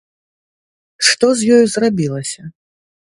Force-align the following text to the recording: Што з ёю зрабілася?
Што 1.09 1.25
з 1.41 1.59
ёю 1.59 1.65
зрабілася? 1.75 2.41